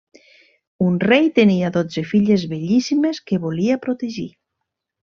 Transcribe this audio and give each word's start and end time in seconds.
Un 0.85 0.95
rei 1.09 1.29
tenia 1.35 1.69
dotze 1.77 2.05
filles 2.13 2.47
bellíssimes 2.55 3.23
que 3.29 3.43
volia 3.47 3.81
protegir. 3.89 4.29